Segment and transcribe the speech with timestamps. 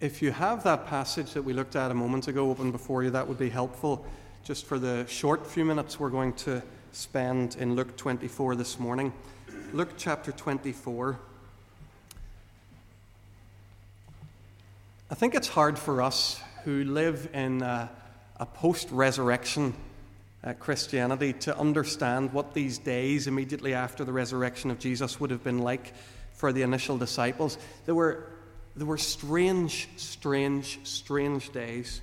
[0.00, 3.10] If you have that passage that we looked at a moment ago open before you,
[3.10, 4.06] that would be helpful
[4.44, 6.62] just for the short few minutes we're going to
[6.92, 9.12] spend in Luke 24 this morning.
[9.72, 11.18] Luke chapter 24.
[15.10, 17.90] I think it's hard for us who live in a,
[18.36, 19.74] a post resurrection
[20.44, 25.42] uh, Christianity to understand what these days immediately after the resurrection of Jesus would have
[25.42, 25.92] been like
[26.34, 27.58] for the initial disciples.
[27.84, 28.26] There were,
[28.76, 32.00] there were strange, strange, strange days.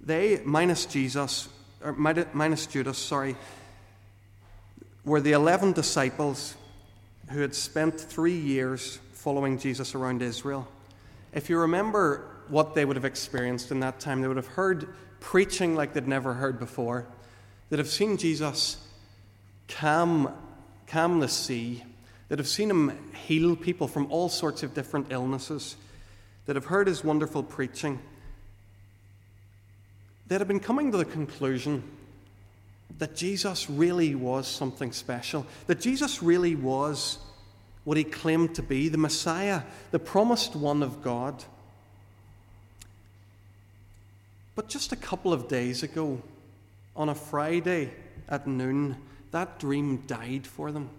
[0.00, 1.48] They, minus Jesus,
[1.82, 3.36] or minus Judas, sorry,
[5.04, 6.54] were the 11 disciples
[7.30, 10.68] who had spent three years following Jesus around Israel.
[11.32, 14.94] If you remember what they would have experienced in that time, they would have heard
[15.20, 17.06] preaching like they'd never heard before,
[17.74, 18.76] They'd have seen Jesus
[19.68, 20.32] calm,
[20.86, 21.82] calm the sea,
[22.34, 25.76] that have seen him heal people from all sorts of different illnesses,
[26.46, 27.96] that have heard his wonderful preaching,
[30.26, 31.84] that have been coming to the conclusion
[32.98, 37.18] that Jesus really was something special, that Jesus really was
[37.84, 41.44] what he claimed to be the Messiah, the promised one of God.
[44.56, 46.20] But just a couple of days ago,
[46.96, 47.92] on a Friday
[48.28, 48.96] at noon,
[49.30, 50.90] that dream died for them.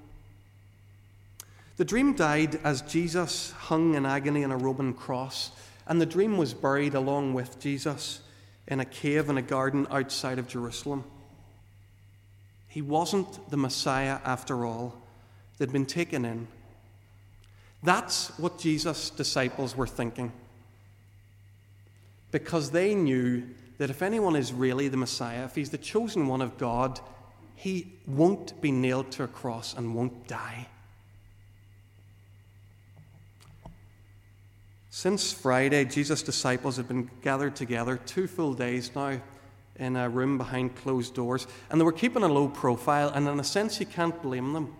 [1.77, 5.51] The dream died as Jesus hung in agony on a Roman cross,
[5.87, 8.21] and the dream was buried along with Jesus
[8.67, 11.03] in a cave in a garden outside of Jerusalem.
[12.67, 15.01] He wasn't the Messiah after all,
[15.57, 16.47] they'd been taken in.
[17.83, 20.31] That's what Jesus' disciples were thinking
[22.31, 23.43] because they knew
[23.77, 26.99] that if anyone is really the Messiah, if he's the chosen one of God,
[27.55, 30.67] he won't be nailed to a cross and won't die.
[34.95, 39.20] Since Friday, Jesus' disciples have been gathered together two full days now
[39.76, 43.38] in a room behind closed doors, and they were keeping a low profile, and in
[43.38, 44.73] a sense, you can't blame them.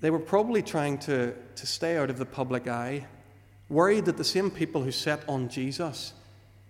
[0.00, 3.06] They were probably trying to, to stay out of the public eye
[3.70, 6.12] worried that the same people who set on Jesus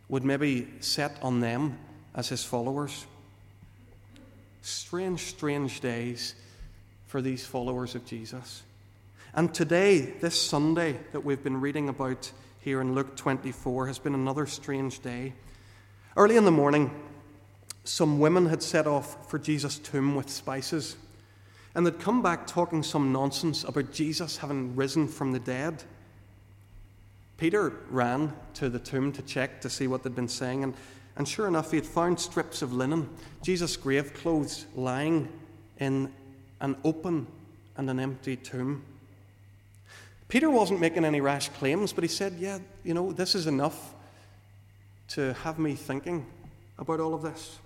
[0.08, 1.76] would maybe set on them
[2.14, 3.04] as his followers.
[4.62, 6.36] Strange, strange days
[7.06, 8.62] for these followers of Jesus.
[9.38, 14.14] And today, this Sunday that we've been reading about here in Luke 24, has been
[14.14, 15.32] another strange day.
[16.16, 16.90] Early in the morning,
[17.84, 20.96] some women had set off for Jesus' tomb with spices,
[21.76, 25.84] and they'd come back talking some nonsense about Jesus having risen from the dead.
[27.36, 30.74] Peter ran to the tomb to check to see what they'd been saying, and,
[31.16, 33.08] and sure enough, he had found strips of linen,
[33.42, 35.28] Jesus' grave clothes, lying
[35.78, 36.12] in
[36.60, 37.28] an open
[37.76, 38.82] and an empty tomb.
[40.28, 43.94] Peter wasn't making any rash claims, but he said, Yeah, you know, this is enough
[45.08, 46.26] to have me thinking
[46.78, 47.58] about all of this.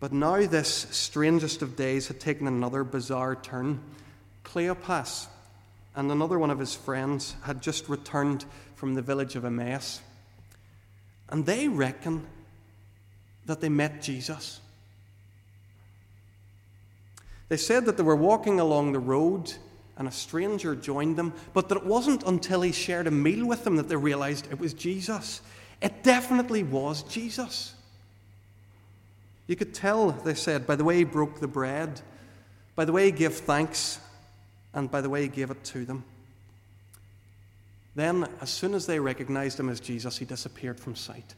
[0.00, 3.80] But now, this strangest of days had taken another bizarre turn.
[4.44, 5.28] Cleopas,
[5.96, 8.44] and another one of his friends had just returned
[8.74, 10.02] from the village of Emmaus.
[11.30, 12.26] And they reckon
[13.46, 14.60] that they met Jesus.
[17.48, 19.54] They said that they were walking along the road
[19.96, 23.64] and a stranger joined them, but that it wasn't until he shared a meal with
[23.64, 25.40] them that they realized it was Jesus.
[25.80, 27.74] It definitely was Jesus.
[29.46, 32.00] You could tell, they said, by the way he broke the bread,
[32.74, 34.00] by the way he gave thanks
[34.74, 36.04] and by the way, he gave it to them.
[37.94, 41.34] Then, as soon as they recognized him as Jesus, he disappeared from sight.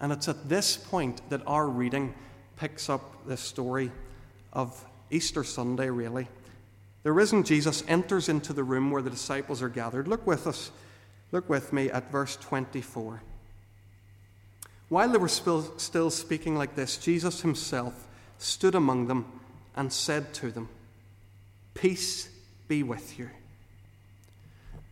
[0.00, 2.14] And it's at this point that our reading
[2.56, 3.90] picks up the story
[4.52, 6.28] of Easter Sunday, really.
[7.04, 10.08] The risen Jesus enters into the room where the disciples are gathered.
[10.08, 10.70] Look with us.
[11.32, 13.22] Look with me at verse 24.
[14.88, 18.06] While they were still speaking like this, Jesus himself
[18.38, 19.26] stood among them
[19.76, 20.68] and said to them,
[21.74, 22.28] Peace
[22.68, 23.28] be with you.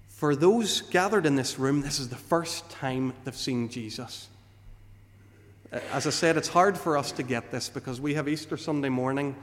[0.09, 4.29] For those gathered in this room, this is the first time they've seen Jesus.
[5.91, 8.91] As I said, it's hard for us to get this because we have Easter Sunday
[8.91, 9.35] morning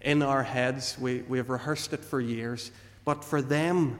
[0.00, 0.96] in our heads.
[0.98, 2.70] We, we have rehearsed it for years.
[3.04, 3.98] But for them,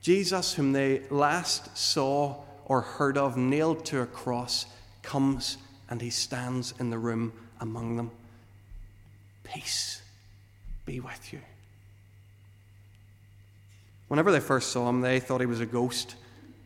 [0.00, 4.66] Jesus, whom they last saw or heard of nailed to a cross,
[5.02, 8.10] comes and he stands in the room among them.
[9.44, 10.02] Peace
[10.84, 11.40] be with you.
[14.08, 16.14] Whenever they first saw him, they thought he was a ghost,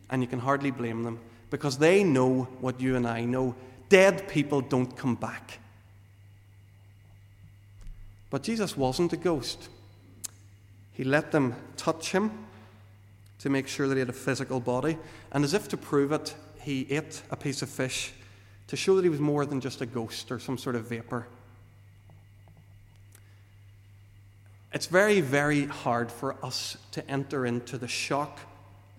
[0.09, 1.19] and you can hardly blame them
[1.49, 3.55] because they know what you and I know
[3.89, 5.59] dead people don't come back.
[8.31, 9.69] But Jesus wasn't a ghost.
[10.93, 12.31] He let them touch him
[13.39, 14.97] to make sure that he had a physical body.
[15.31, 18.13] And as if to prove it, he ate a piece of fish
[18.67, 21.27] to show that he was more than just a ghost or some sort of vapor.
[24.73, 28.39] It's very, very hard for us to enter into the shock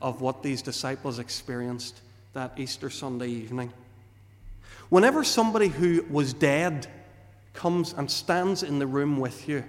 [0.02, 2.00] of what these disciples experienced
[2.34, 3.72] that Easter Sunday evening.
[4.90, 6.86] Whenever somebody who was dead
[7.54, 9.64] comes and stands in the room with you,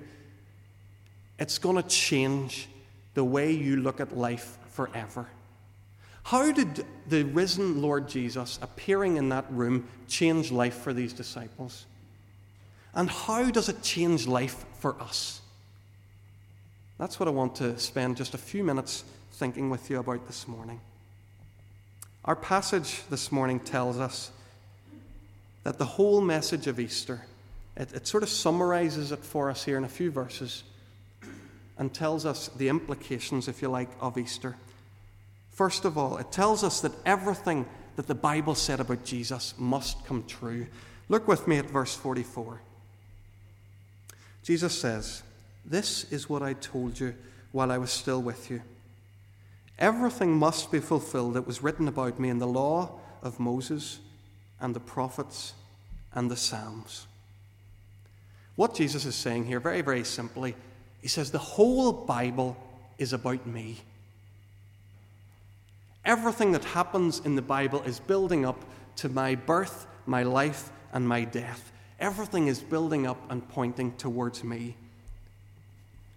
[1.40, 2.68] it's going to change
[3.14, 5.28] the way you look at life forever.
[6.24, 11.86] How did the risen Lord Jesus appearing in that room change life for these disciples?
[12.96, 15.42] And how does it change life for us?
[16.98, 19.04] That's what I want to spend just a few minutes
[19.34, 20.80] thinking with you about this morning.
[22.24, 24.32] Our passage this morning tells us
[25.64, 27.26] that the whole message of Easter,
[27.76, 30.64] it, it sort of summarizes it for us here in a few verses
[31.78, 34.56] and tells us the implications, if you like, of Easter.
[35.50, 37.66] First of all, it tells us that everything
[37.96, 40.68] that the Bible said about Jesus must come true.
[41.10, 42.60] Look with me at verse 44.
[44.44, 45.24] Jesus says,
[45.66, 47.16] This is what I told you
[47.52, 48.62] while I was still with you.
[49.80, 54.00] Everything must be fulfilled that was written about me in the law of Moses
[54.60, 55.54] and the prophets
[56.14, 57.08] and the Psalms.
[58.56, 60.56] What Jesus is saying here, very, very simply,
[61.02, 62.56] he says, The whole Bible
[62.98, 63.82] is about me.
[66.06, 68.64] Everything that happens in the Bible is building up
[68.98, 71.72] to my birth, my life, and my death.
[72.00, 74.76] Everything is building up and pointing towards me.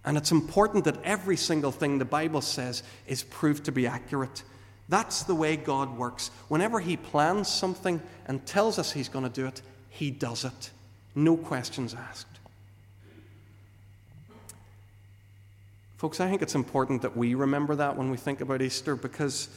[0.05, 4.43] And it's important that every single thing the Bible says is proved to be accurate.
[4.89, 6.31] That's the way God works.
[6.49, 10.71] Whenever He plans something and tells us He's going to do it, He does it.
[11.17, 12.27] No questions asked.
[15.97, 19.49] Folks, I think it's important that we remember that when we think about Easter because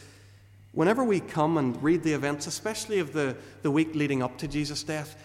[0.71, 4.47] whenever we come and read the events, especially of the, the week leading up to
[4.47, 5.21] Jesus' death,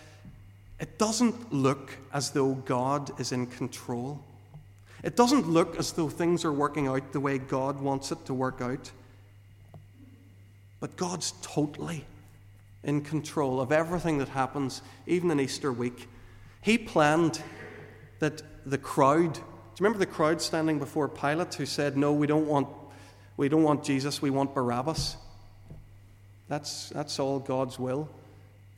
[0.80, 4.20] it doesn't look as though God is in control.
[5.04, 8.34] It doesn't look as though things are working out the way God wants it to
[8.34, 8.90] work out.
[10.80, 12.04] But God's totally
[12.82, 16.08] in control of everything that happens, even in Easter week.
[16.64, 17.40] He planned
[18.18, 19.40] that the crowd
[19.74, 22.68] do you remember the crowd standing before Pilate who said, No, we don't want,
[23.36, 25.16] we don't want Jesus, we want Barabbas?
[26.46, 28.08] That's, that's all God's will.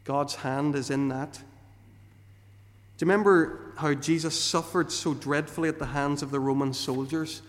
[0.04, 1.34] God's hand is in that.
[1.34, 7.42] Do you remember how Jesus suffered so dreadfully at the hands of the Roman soldiers?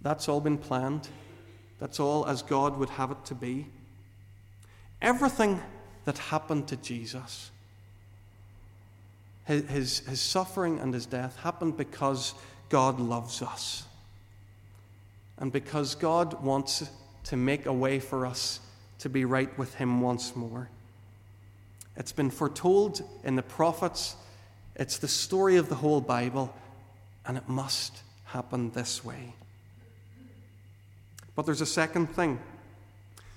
[0.00, 1.08] That's all been planned.
[1.80, 3.66] That's all as God would have it to be.
[5.02, 5.60] Everything
[6.04, 7.50] that happened to Jesus,
[9.58, 12.34] his, his, suffering and his death, happened because
[12.68, 13.84] God loves us.
[15.38, 16.88] And because God wants
[17.24, 18.60] to make a way for us
[19.00, 20.68] to be right with Him once more.
[21.96, 24.16] It's been foretold in the prophets,
[24.76, 26.54] it's the story of the whole Bible,
[27.26, 29.34] and it must happen this way.
[31.34, 32.38] But there's a second thing.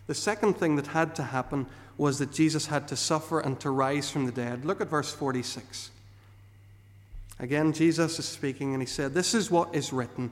[0.08, 1.66] The second thing that had to happen
[1.98, 4.66] was that Jesus had to suffer and to rise from the dead.
[4.66, 5.92] Look at verse 46.
[7.40, 10.32] Again, Jesus is speaking, and he said, This is what is written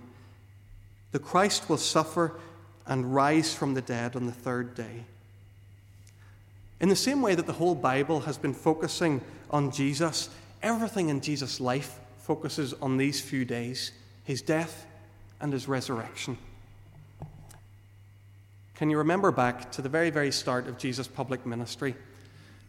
[1.12, 2.40] the Christ will suffer
[2.88, 5.06] and rise from the dead on the third day.
[6.80, 10.30] In the same way that the whole Bible has been focusing on Jesus,
[10.64, 13.92] everything in Jesus' life focuses on these few days
[14.24, 14.86] his death
[15.40, 16.38] and his resurrection.
[18.76, 21.96] Can you remember back to the very, very start of Jesus' public ministry?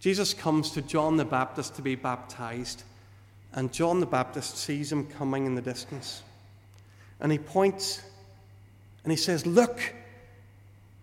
[0.00, 2.82] Jesus comes to John the Baptist to be baptized.
[3.54, 6.22] And John the Baptist sees him coming in the distance.
[7.20, 8.02] And he points
[9.04, 9.94] and he says, Look,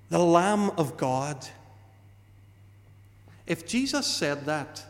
[0.09, 1.47] the Lamb of God.
[3.45, 4.83] If Jesus said that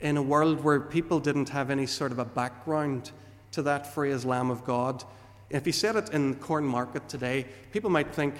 [0.00, 3.10] in a world where people didn't have any sort of a background
[3.52, 5.04] to that phrase, Lamb of God,
[5.50, 8.34] if he said it in the corn market today, people might think,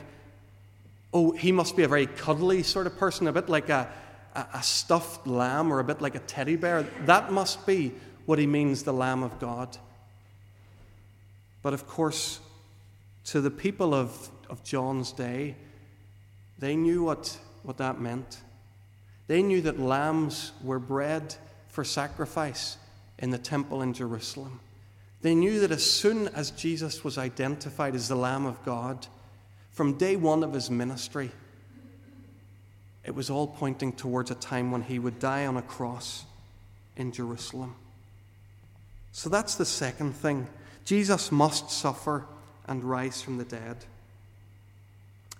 [1.14, 3.88] oh, he must be a very cuddly sort of person, a bit like a,
[4.34, 6.82] a, a stuffed lamb or a bit like a teddy bear.
[7.04, 7.94] That must be
[8.26, 9.76] what he means, the Lamb of God.
[11.62, 12.40] But of course,
[13.26, 15.56] to the people of, of John's day,
[16.58, 18.38] they knew what, what that meant.
[19.26, 21.34] They knew that lambs were bred
[21.68, 22.76] for sacrifice
[23.18, 24.60] in the temple in Jerusalem.
[25.22, 29.06] They knew that as soon as Jesus was identified as the Lamb of God,
[29.70, 31.30] from day one of his ministry,
[33.04, 36.24] it was all pointing towards a time when he would die on a cross
[36.96, 37.74] in Jerusalem.
[39.16, 40.46] So that's the second thing.
[40.84, 42.26] Jesus must suffer
[42.66, 43.78] and rise from the dead.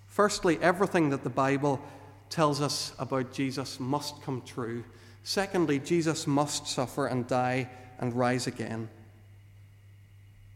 [0.07, 1.79] Firstly, everything that the Bible
[2.31, 4.83] tells us about Jesus must come true.
[5.23, 7.69] Secondly, Jesus must suffer and die
[7.99, 8.89] and rise again.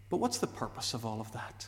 [0.10, 1.68] But what's the purpose of all of that?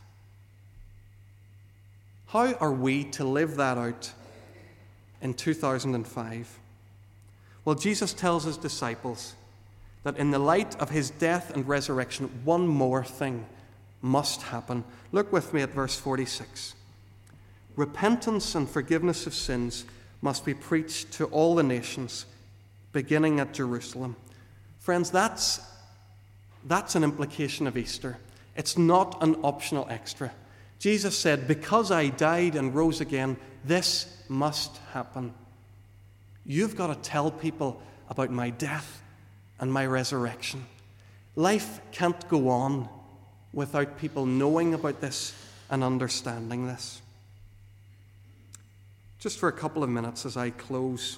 [2.30, 4.12] How are we to live that out
[5.22, 6.60] in 2005?
[7.64, 9.36] Well, Jesus tells his disciples
[10.04, 13.46] that in the light of his death and resurrection, one more thing
[14.02, 14.84] must happen.
[15.12, 16.76] Look with me at verse 46.
[17.76, 19.86] Repentance and forgiveness of sins
[20.22, 22.26] must be preached to all the nations,
[22.92, 24.16] beginning at Jerusalem.
[24.80, 25.62] Friends, that's,
[26.66, 28.18] that's an implication of Easter.
[28.56, 30.32] It's not an optional extra.
[30.80, 35.34] Jesus said, Because I died and rose again, this must happen.
[36.46, 39.03] You've got to tell people about my death
[39.60, 40.66] and my resurrection.
[41.36, 42.90] Life can't go on
[43.54, 45.34] without people knowing about this
[45.70, 47.02] and understanding this.
[49.20, 51.18] Just for a couple of minutes as I close,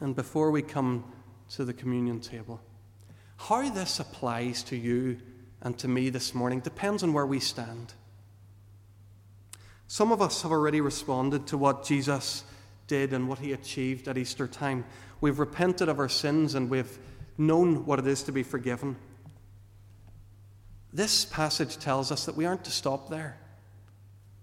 [0.00, 1.04] and before we come
[1.50, 2.60] to the communion table,
[3.36, 5.18] how this applies to you
[5.62, 7.92] and to me this morning depends on where we stand.
[9.88, 12.44] Some of us have already responded to what Jesus
[12.86, 14.84] did and what he achieved at Easter time.
[15.20, 16.98] We've repented of our sins and we've
[17.38, 18.96] known what it is to be forgiven.
[20.92, 23.38] This passage tells us that we aren't to stop there.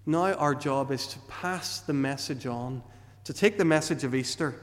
[0.06, 2.84] Now, our job is to pass the message on,
[3.24, 4.56] to take the message of Easter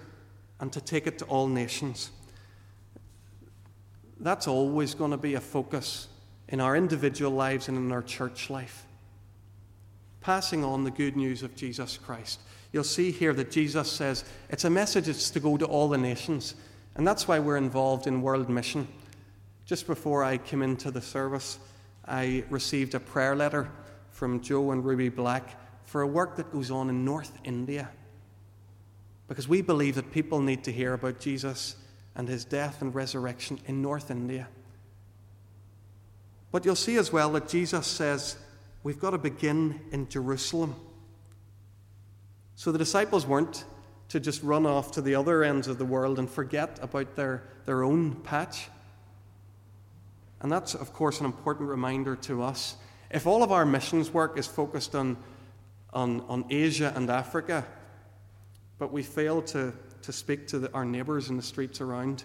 [0.61, 2.11] and to take it to all nations.
[4.21, 6.07] That's always going to be a focus
[6.49, 8.87] in our individual lives and in our church life.
[10.21, 12.39] Passing on the good news of Jesus Christ.
[12.73, 15.99] You'll see here that Jesus says it's a message that's to go to all the
[15.99, 16.55] nations.
[16.95, 18.87] And that's why we're involved in world mission.
[19.65, 21.59] Just before I came into the service,
[22.07, 23.71] I received a prayer letter
[24.11, 27.91] from Joe and Ruby Black for a work that goes on in North India.
[29.29, 31.77] Because we believe that people need to hear about Jesus
[32.15, 34.49] and his death and resurrection in North India.
[36.51, 38.37] But you'll see as well that Jesus says
[38.83, 40.77] we've got to begin in Jerusalem.
[42.57, 43.65] So the disciples weren't
[44.13, 47.43] to just run off to the other ends of the world and forget about their,
[47.65, 48.69] their own patch.
[50.43, 52.77] And that's, of course, an important reminder to us.
[53.11, 55.17] If all of our missions work is focused on,
[55.95, 57.65] on, on Asia and Africa,
[58.79, 62.25] but we fail to, to speak to the, our neighbours in the streets around,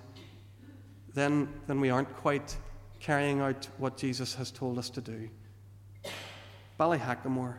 [1.13, 2.58] then, then we aren't quite
[3.00, 5.29] carrying out what Jesus has told us to do.
[6.77, 7.56] Ballyhackamore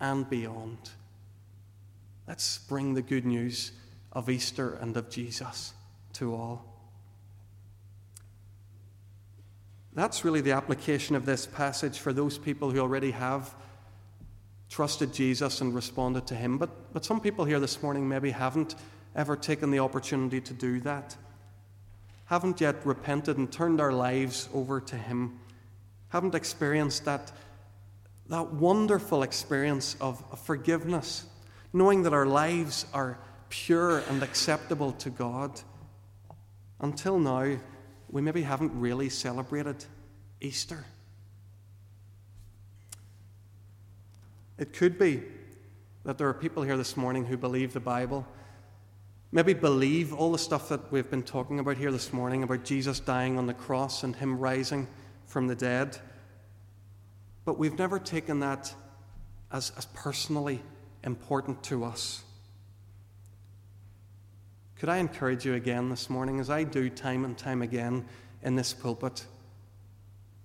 [0.00, 0.90] and beyond.
[2.30, 3.72] Let's bring the good news
[4.12, 5.74] of Easter and of Jesus
[6.12, 6.64] to all.
[9.94, 13.52] That's really the application of this passage for those people who already have
[14.68, 16.56] trusted Jesus and responded to Him.
[16.56, 18.76] But, but some people here this morning maybe haven't
[19.16, 21.16] ever taken the opportunity to do that,
[22.26, 25.40] haven't yet repented and turned our lives over to Him,
[26.10, 27.32] haven't experienced that,
[28.28, 31.26] that wonderful experience of, of forgiveness
[31.72, 35.60] knowing that our lives are pure and acceptable to God.
[36.80, 37.58] Until now,
[38.10, 39.84] we maybe haven't really celebrated
[40.40, 40.84] Easter.
[44.58, 45.22] It could be
[46.04, 48.26] that there are people here this morning who believe the Bible,
[49.32, 53.00] maybe believe all the stuff that we've been talking about here this morning about Jesus
[53.00, 54.88] dying on the cross and Him rising
[55.26, 55.98] from the dead.
[57.44, 58.74] But we've never taken that
[59.52, 60.62] as, as personally
[61.04, 62.22] important to us.
[64.78, 68.06] Could I encourage you again this morning, as I do time and time again
[68.42, 69.26] in this pulpit,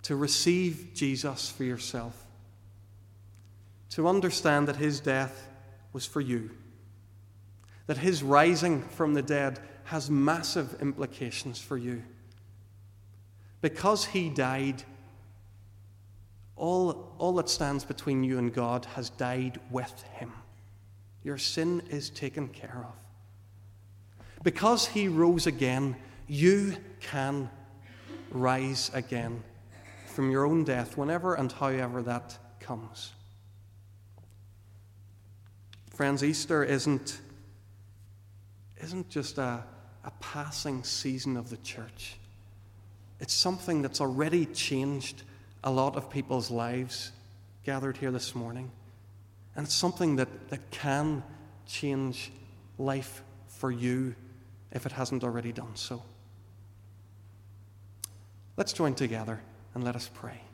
[0.04, 2.26] to receive Jesus for yourself,
[3.92, 5.48] to understand that his death
[5.94, 6.52] was for you,
[7.88, 12.04] that his rising from the dead has massive implications for you.
[13.62, 14.84] Because he died,
[16.58, 20.34] all, all that stands between you and God has died with him.
[21.26, 22.94] Your sin is taken care of.
[24.44, 25.96] Because he rose again,
[26.28, 27.50] you can
[28.30, 29.44] rise again
[30.06, 33.12] from your own death whenever and however that comes.
[35.96, 37.20] Friends, Easter isn't,
[38.84, 39.64] isn't just a,
[40.04, 42.18] a passing season of the church.
[43.20, 45.24] It's something that's already changed
[45.64, 47.12] a lot of people's lives
[47.64, 48.70] gathered here this morning.
[49.56, 51.24] And it's something that, that can
[51.66, 52.32] change
[52.78, 54.16] life for you
[54.72, 56.04] if it hasn't already done so.
[58.58, 59.42] Let's join together
[59.74, 60.45] and let us pray.